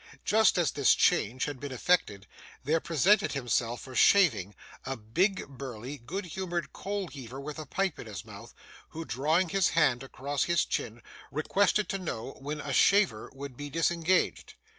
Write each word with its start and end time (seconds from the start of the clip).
Just 0.25 0.57
as 0.57 0.71
this 0.71 0.95
change 0.95 1.45
had 1.45 1.59
been 1.59 1.71
effected, 1.71 2.25
there 2.63 2.79
presented 2.79 3.33
himself 3.33 3.81
for 3.81 3.93
shaving, 3.93 4.55
a 4.83 4.97
big, 4.97 5.47
burly, 5.47 5.99
good 5.99 6.25
humoured 6.25 6.73
coal 6.73 7.07
heaver 7.07 7.39
with 7.39 7.59
a 7.59 7.67
pipe 7.67 7.99
in 7.99 8.07
his 8.07 8.25
mouth, 8.25 8.55
who, 8.89 9.05
drawing 9.05 9.49
his 9.49 9.69
hand 9.77 10.01
across 10.01 10.45
his 10.45 10.65
chin, 10.65 11.03
requested 11.31 11.87
to 11.89 11.99
know 11.99 12.31
when 12.39 12.61
a 12.61 12.73
shaver 12.73 13.29
would 13.35 13.55
be 13.55 13.69
disengaged. 13.69 14.55